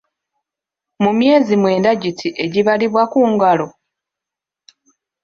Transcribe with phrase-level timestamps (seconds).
[1.03, 3.67] Mu myezi mwenda giti egibalibwa ku ngalo?